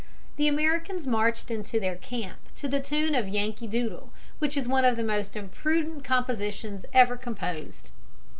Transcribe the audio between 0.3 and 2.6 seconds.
The Americans marched into their camp